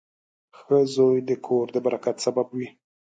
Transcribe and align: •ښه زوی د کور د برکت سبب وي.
•ښه 0.57 0.77
زوی 0.95 1.17
د 1.29 1.31
کور 1.45 1.65
د 1.71 1.77
برکت 1.85 2.15
سبب 2.25 2.47
وي. 2.57 2.67